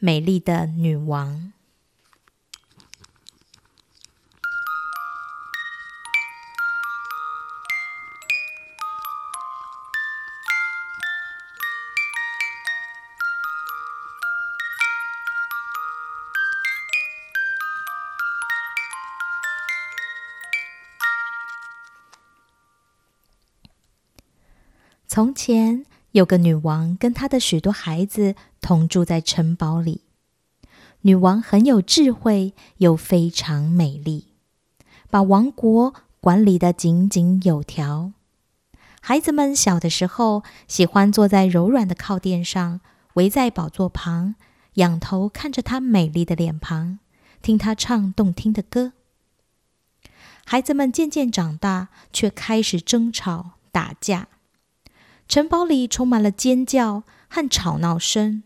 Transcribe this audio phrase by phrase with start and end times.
[0.00, 1.52] 美丽的女王。
[25.18, 25.84] 从前
[26.18, 30.00] 有个女王，跟她的许多孩子同住在城堡里。
[31.02, 34.26] 女王很有智慧，又非常美丽，
[35.10, 38.12] 把王国管理得井井有条。
[39.00, 42.80] 孩子们小的时候喜欢坐在柔软的靠垫上，
[43.14, 44.34] 围在宝座旁，
[44.74, 46.98] 仰头看着她美丽的脸庞，
[47.40, 48.92] 听她唱动听的歌。
[50.44, 54.26] 孩子们渐渐长大，却开始争吵打架。
[55.28, 58.42] 城堡里充满了尖叫和吵闹声。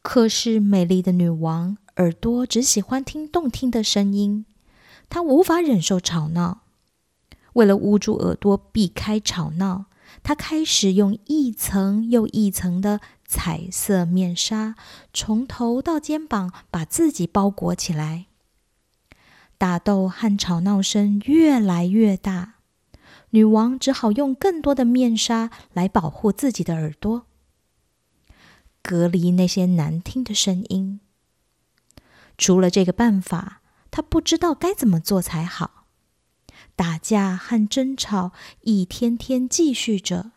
[0.00, 4.46] 可是，美丽的女王耳朵只喜欢听动听的声音，
[5.10, 6.62] 她无法忍受吵闹。
[7.52, 9.84] 为了捂住耳朵，避开吵闹，
[10.22, 14.76] 她开始用一层又一层的彩色面纱，
[15.12, 18.24] 从头到肩膀把自己包裹起来。
[19.58, 22.54] 打斗和吵闹声越来越大。
[23.30, 27.26] 女王只好用更多的面纱来保护自己的耳朵，
[28.82, 31.00] 隔离那些难听的声音。
[32.36, 35.84] 除了这个办法，她不知道该怎么做才好。
[36.74, 40.32] 打架和争吵一天天继续着，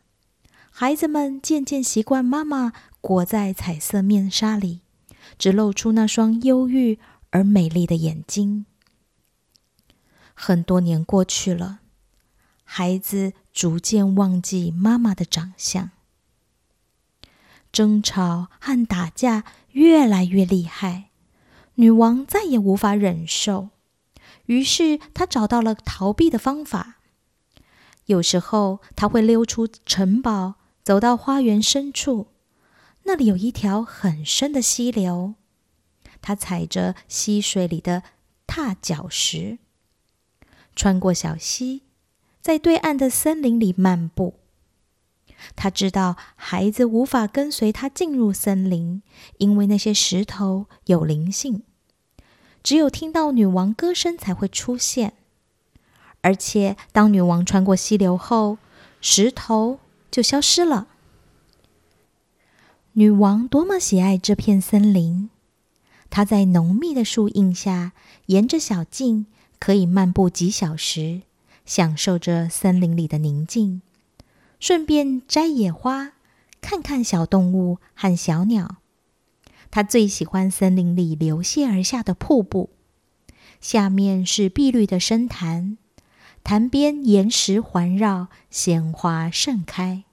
[0.70, 4.82] 孩子们渐渐习惯妈妈裹在彩色面纱里，
[5.38, 7.00] 只露出那双忧郁
[7.32, 8.66] 而美丽的眼睛。
[10.34, 11.80] 很多年过去了。
[12.64, 15.92] 孩子逐渐忘记妈妈的长相，
[17.72, 21.10] 争吵和打架越来越厉害，
[21.76, 23.70] 女王再也无法忍受，
[24.46, 26.96] 于是她找到了逃避的方法。
[28.06, 32.28] 有时候，她会溜出城堡，走到花园深处，
[33.04, 35.36] 那里有一条很深的溪流，
[36.22, 38.04] 她踩着溪水里的
[38.48, 39.60] 踏脚石，
[40.76, 41.84] 穿过小溪。
[42.44, 44.34] 在对岸的森林里漫步，
[45.56, 49.02] 他知道孩子无法跟随他进入森林，
[49.38, 51.64] 因为那些石头有灵性，
[52.62, 55.14] 只有听到女王歌声才会出现。
[56.20, 58.58] 而且，当女王穿过溪流后，
[59.00, 59.80] 石头
[60.12, 60.88] 就消失了。
[62.92, 65.30] 女王多么喜爱这片森林！
[66.10, 67.94] 她在浓密的树荫下，
[68.26, 69.28] 沿着小径
[69.60, 71.22] 可以漫步几小时。
[71.66, 73.82] 享受着森林里的宁静，
[74.60, 76.14] 顺便摘野花，
[76.62, 78.78] 看看小动物和小鸟。
[79.72, 82.70] 他最喜欢森林里流泻而下的瀑布，
[83.60, 85.78] 下面是碧绿的深潭，
[86.44, 90.04] 潭边岩石环绕，鲜花盛开。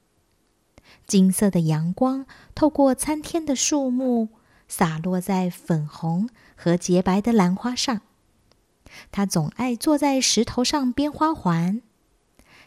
[1.07, 2.25] 金色的阳光
[2.55, 4.29] 透过参天的树木，
[4.69, 8.03] 洒落在粉红和洁白的兰花上。
[9.11, 11.83] 他总爱坐在石头上编花环，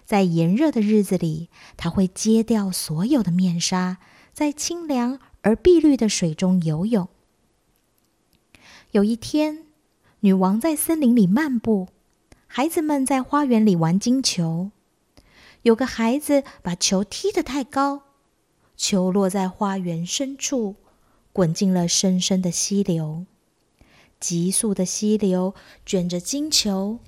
[0.05, 3.97] 在炎热的日子里，他会揭掉所有的面纱，
[4.33, 7.07] 在清凉而碧绿的水中游泳。
[8.91, 9.65] 有一天，
[10.19, 11.89] 女王在森林里漫步，
[12.47, 14.71] 孩子们在花园里玩金球。
[15.63, 18.03] 有个孩子把球踢得太高，
[18.75, 20.75] 球落在花园深处，
[21.31, 23.25] 滚进了深深的溪流。
[24.23, 25.53] 急速的溪流
[25.85, 26.99] 卷着金球，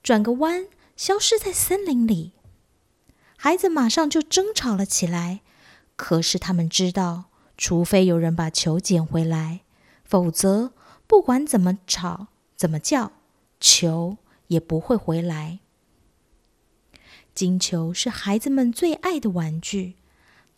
[0.00, 2.34] 转个弯，消失在森林里。
[3.36, 5.40] 孩子马上就争吵了起来。
[5.96, 7.24] 可是他们知道，
[7.58, 9.62] 除非有人把球捡回来，
[10.04, 10.72] 否则
[11.08, 13.10] 不管怎么吵、怎么叫，
[13.58, 15.58] 球也不会回来。
[17.34, 19.96] 金球是孩子们最爱的玩具。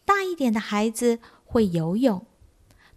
[0.05, 2.27] 大一点的孩子会游泳。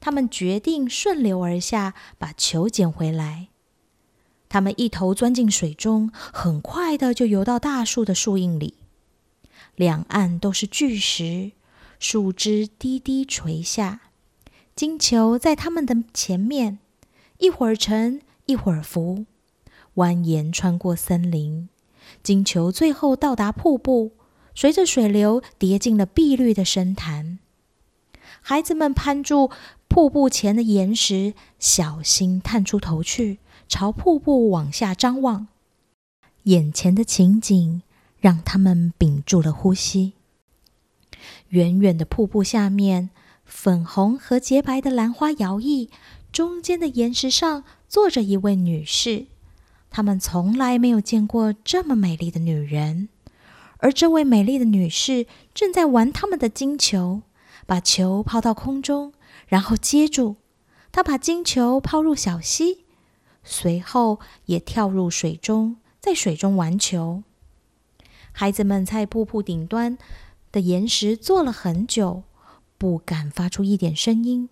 [0.02, 3.50] 他们决定顺流而下，把球捡回来。
[4.50, 8.74] 他们一头钻进水中，很快的就游到大树的树荫里。
[9.76, 11.52] 两岸都是巨石，
[12.00, 14.02] 树枝低低垂下。
[14.76, 16.80] 金球在他们的前面，
[17.38, 19.26] 一会儿沉，一会儿浮，
[19.96, 21.70] 蜿蜒穿过森林。
[22.24, 24.14] 金球最后到达瀑布，
[24.56, 27.38] 随着水流跌进了碧绿的深潭。
[28.42, 29.52] 孩子们攀住。
[29.92, 35.50] 瀑布前的岩石，小心探出头去，朝瀑布往下张望。
[36.44, 37.82] 眼前的情景
[38.18, 40.14] 让他们屏住了呼吸。
[41.50, 43.10] 远远的瀑布下面，
[43.44, 45.90] 粉红和洁白的兰花摇曳，
[46.32, 49.26] 中间的岩石上坐着一位女士。
[49.90, 53.10] 他们从来没有见过这么美丽的女人，
[53.80, 57.24] 而这位美丽的女士正在玩他们的金球，
[57.72, 59.14] 把球抛到空中，
[59.48, 60.36] 然后接住。
[60.92, 62.84] 他把金球抛入小溪，
[63.46, 67.24] 随后也跳入水中，在水中玩球。
[68.34, 69.98] 孩子们在瀑布顶端
[70.52, 72.24] 的岩石坐了很久。
[72.78, 74.50] 不敢发出一点声音，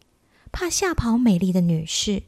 [0.53, 2.23] 怕吓跑美丽的女士。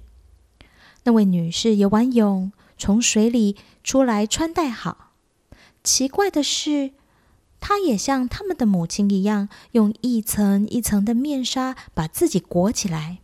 [1.06, 5.12] 那位女士游完泳，从水里出来，穿戴好。
[5.86, 6.92] 奇怪的是，
[7.62, 13.20] 她也像他们的母亲一样，用一层一层的面纱把自己裹起来。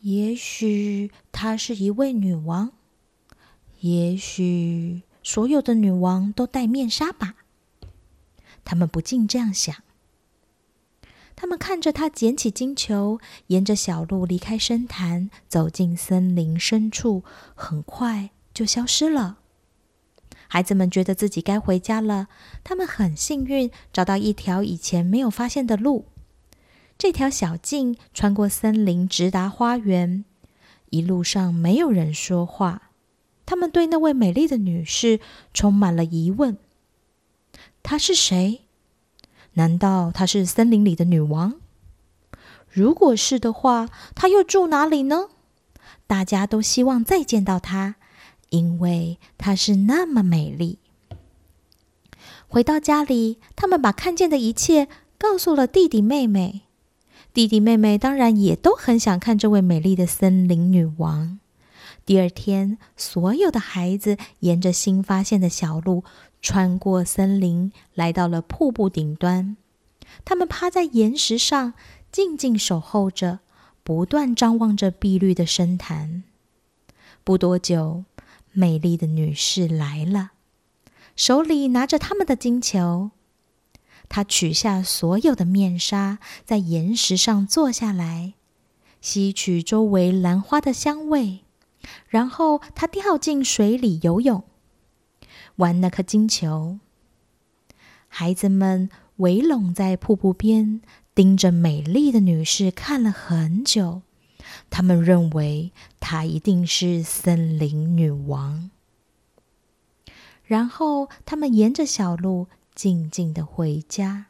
[0.00, 2.72] 也许她是一位女王，
[3.80, 7.36] 也许所有的女王都戴面纱吧。
[8.64, 9.74] 他们不禁这样想。
[11.36, 17.24] 他们看着他捡起金球，沿着小路离开深潭，走进森林深处，
[17.54, 19.38] 很快就消失了。
[20.48, 22.28] 孩子们觉得自己该回家了。
[22.64, 26.06] 他们很幸运，找到一条以前没有发现的路。
[26.98, 30.24] 这条小径穿过森林，直达花园。
[30.90, 32.90] 一路上没有人说话。
[33.44, 35.20] 他们对那位美丽的女士
[35.52, 36.56] 充满了疑问：
[37.82, 38.62] 她是谁？
[39.54, 41.54] 难道她是森林里的女王？
[42.68, 45.28] 如果是的话，她又住哪里呢？
[46.06, 47.96] 大家都希望再见到她，
[48.50, 50.78] 因为她是那么美丽。
[52.48, 54.88] 回到家里，他们把看见的一切
[55.18, 56.62] 告诉了弟弟妹妹。
[57.34, 61.38] 弟弟妹妹当然也都很想看这位美丽的森林女王。
[62.06, 66.04] 第二天，所有的孩子沿着新发现的小路。
[66.42, 69.56] 穿过森林，来到了瀑布顶端。
[70.24, 71.74] 他们趴在岩石上，
[72.12, 73.40] 静静守候着，
[73.82, 76.22] 不断张望着碧绿的深潭。
[77.24, 78.04] 不多久，
[78.58, 80.30] 美丽的女士来了，
[81.14, 83.10] 手里拿着他们的金球。
[84.08, 88.32] 她取下所有的面纱，在岩石上坐下来，
[89.02, 91.40] 吸取周围兰花的香味，
[92.08, 94.42] 然后她掉进水里游泳。
[95.56, 96.78] 玩那颗金球，
[98.08, 100.80] 孩子们围拢在瀑布边，
[101.14, 104.00] 盯着美丽的女士看了很久。
[104.70, 108.70] 他们认为她一定是森林女王。
[110.44, 114.26] 然后，他们沿着小路静静的回家。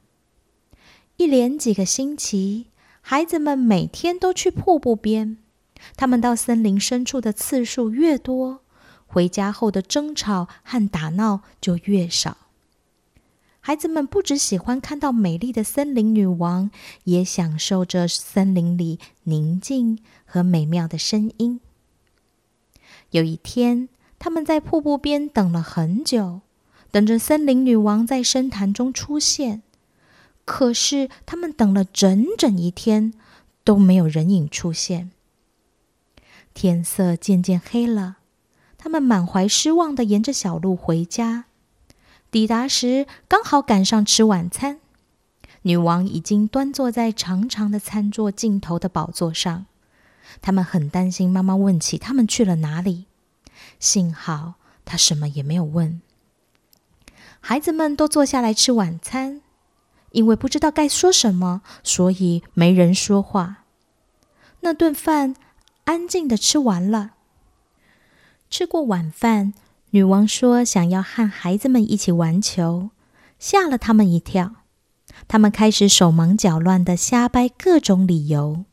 [1.16, 2.68] 一连几个星期，
[3.00, 5.36] 孩子们每天都去瀑布边。
[5.94, 8.62] 他们到森林深处的次数越多。
[9.06, 12.45] 回家后的争吵和打闹就越少。
[13.66, 16.70] 孩子们不只喜欢看到美丽的森林女王，
[17.02, 21.58] 也享受着森林里宁静和美妙的声音。
[23.10, 23.88] 有一天，
[24.20, 26.42] 他们在瀑布边等了很久，
[26.92, 29.64] 等着森林女王在深潭中出现。
[30.44, 33.14] 可是，他们等了整整一天，
[33.64, 35.10] 都没有人影出现。
[36.54, 38.18] 天色渐渐黑了。
[38.78, 41.46] 他们满怀失望的沿着小路回家，
[42.30, 44.80] 抵达时刚好赶上吃晚餐。
[45.62, 49.66] 女王已经端坐在长长的餐桌尽头的宝座上。
[50.42, 53.06] 他们很担心妈妈问起他们去了哪里，
[53.80, 56.00] 幸好她什么也没有问。
[57.40, 59.40] 孩子们都坐下来吃晚餐，
[60.10, 63.64] 因为不知道该说什么，所以没人说话。
[64.60, 65.36] 那顿饭
[65.84, 67.12] 安静的吃完了。
[68.50, 69.54] 吃过晚饭，
[69.96, 72.90] 女王说想要和孩子们一起玩球，
[73.38, 74.56] 吓了他们一跳。
[75.26, 78.66] 他们开始手忙脚乱的瞎掰各种理由。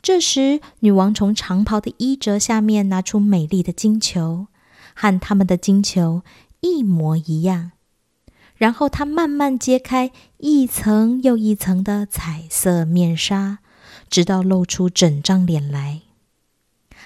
[0.00, 4.46] 这时，女王从长袍的衣褶下面拿出美丽的金球，
[4.94, 6.22] 和他们的金球
[6.60, 7.72] 一模一样。
[8.54, 13.58] 然后，她慢慢揭开一层又一层的彩色面纱，
[14.08, 16.02] 直到露出整张脸来。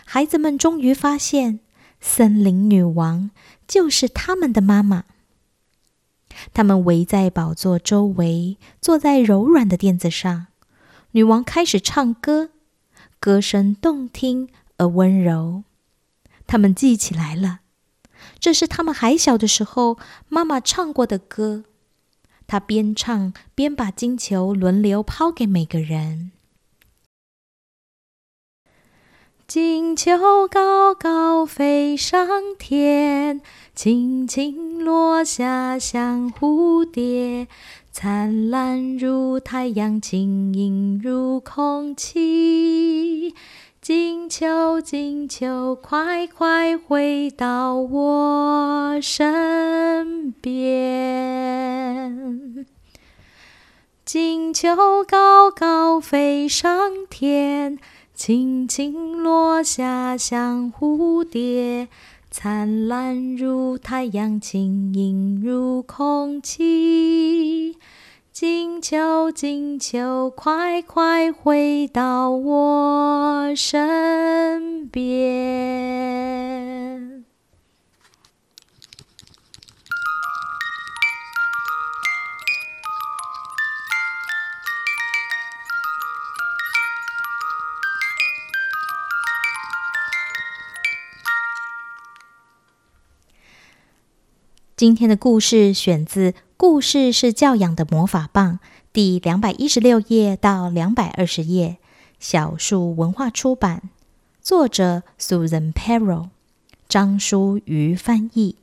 [0.05, 1.61] 孩子们终于发现。
[2.01, 3.31] 森林女王
[3.69, 5.05] 就是他们的妈妈。
[6.55, 10.47] 他们围在宝座周围，坐在柔软的垫子上。
[11.13, 12.51] 女王开始唱歌，
[13.19, 15.65] 歌声动听而温柔。
[16.47, 17.61] 他们记起来了，
[18.39, 21.65] 这是他们还小的时候妈妈唱过的歌。
[22.47, 26.33] 她边唱边把金球轮流抛给每个人。
[29.51, 32.25] 金球高高飞上
[32.57, 33.41] 天，
[33.75, 37.49] 轻轻落下像蝴蝶，
[37.91, 43.35] 灿烂如太阳，晶莹如空气。
[43.81, 50.55] 金球，金球，快快回到我身边。
[54.05, 57.79] 金球高高飞上天，
[58.23, 61.89] 轻轻落下像蝴蝶。
[62.31, 67.79] 灿烂如太阳，轻盈如空气。
[68.31, 76.50] 金球，金球，快快回到我身边。
[94.81, 96.33] 今天的故事选自。
[96.57, 98.61] 故事是教养的魔法棒，
[98.95, 101.77] 第两百一十六页到两百二十页，
[102.19, 103.91] 小树文化出版，
[104.41, 106.29] 作者 Susan Perro，
[106.89, 108.57] 张淑瑜翻译。